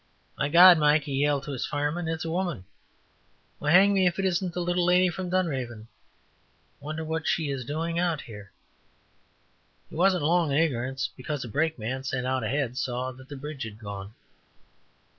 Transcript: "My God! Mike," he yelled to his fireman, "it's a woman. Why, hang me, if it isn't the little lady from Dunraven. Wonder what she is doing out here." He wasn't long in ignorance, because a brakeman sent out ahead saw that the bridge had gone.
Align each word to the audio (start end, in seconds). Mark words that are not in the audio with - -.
"My 0.35 0.49
God! 0.49 0.79
Mike," 0.79 1.03
he 1.03 1.13
yelled 1.21 1.43
to 1.43 1.51
his 1.51 1.67
fireman, 1.67 2.07
"it's 2.07 2.25
a 2.25 2.31
woman. 2.31 2.65
Why, 3.59 3.69
hang 3.69 3.93
me, 3.93 4.07
if 4.07 4.17
it 4.17 4.25
isn't 4.25 4.51
the 4.55 4.59
little 4.59 4.83
lady 4.83 5.09
from 5.09 5.29
Dunraven. 5.29 5.85
Wonder 6.79 7.05
what 7.05 7.27
she 7.27 7.51
is 7.51 7.63
doing 7.63 7.99
out 7.99 8.21
here." 8.21 8.49
He 9.91 9.95
wasn't 9.95 10.23
long 10.23 10.51
in 10.51 10.57
ignorance, 10.57 11.11
because 11.15 11.45
a 11.45 11.47
brakeman 11.47 12.03
sent 12.03 12.25
out 12.25 12.43
ahead 12.43 12.79
saw 12.79 13.11
that 13.11 13.29
the 13.29 13.35
bridge 13.37 13.61
had 13.61 13.77
gone. 13.77 14.15